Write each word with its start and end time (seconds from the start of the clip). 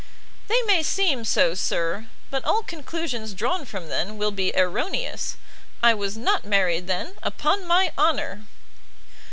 "They 0.47 0.59
may 0.63 0.81
seem 0.81 1.23
so, 1.25 1.53
Sir; 1.53 2.07
but 2.31 2.43
all 2.43 2.63
conclusions 2.63 3.35
drawn 3.35 3.65
from 3.65 3.87
them 3.87 4.17
will 4.17 4.31
be 4.31 4.51
erroneous. 4.57 5.37
I 5.83 5.93
was 5.93 6.17
not 6.17 6.43
married 6.43 6.87
then, 6.87 7.13
upon 7.21 7.67
my 7.67 7.91
honour!" 7.95 8.47